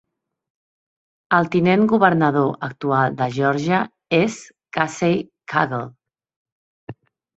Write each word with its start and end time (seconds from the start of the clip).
El 1.39 1.49
tinent 1.55 1.83
governador 1.91 2.49
actual 2.69 3.17
de 3.19 3.27
Geòrgia 3.35 3.83
és 4.21 4.39
Casey 4.79 5.23
Cagle. 5.55 5.87